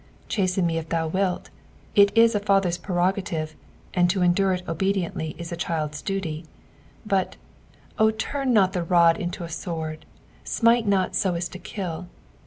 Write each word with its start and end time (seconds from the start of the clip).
Chasten 0.27 0.65
me 0.65 0.79
if 0.79 0.89
thou 0.89 1.07
wilt, 1.07 1.51
it 1.93 2.11
ia 2.17 2.25
a 2.25 2.39
Father's 2.39 2.79
prerogative, 2.79 3.55
and 3.93 4.09
to 4.09 4.23
endure 4.23 4.53
it 4.53 4.67
obediently 4.67 5.35
is 5.37 5.51
a 5.51 5.55
child's 5.55 6.01
duty; 6.01 6.43
but, 7.05 7.35
O 7.99 8.09
turn 8.09 8.51
not 8.51 8.73
the 8.73 8.83
lod 8.83 9.17
into 9.19 9.43
a 9.43 9.47
sword, 9.49 10.07
Emite 10.43 10.87
not 10.87 11.13
eo 11.23 11.35
as 11.35 11.47
to 11.49 11.59
kill. 11.59 12.07